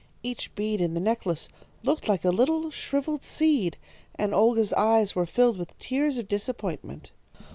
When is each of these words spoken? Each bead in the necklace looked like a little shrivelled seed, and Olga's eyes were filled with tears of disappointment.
Each 0.23 0.49
bead 0.55 0.81
in 0.81 0.95
the 0.95 0.99
necklace 0.99 1.47
looked 1.83 2.07
like 2.07 2.25
a 2.25 2.31
little 2.31 2.71
shrivelled 2.71 3.23
seed, 3.23 3.77
and 4.15 4.33
Olga's 4.33 4.73
eyes 4.73 5.13
were 5.13 5.27
filled 5.27 5.57
with 5.59 5.77
tears 5.77 6.17
of 6.17 6.27
disappointment. 6.27 7.11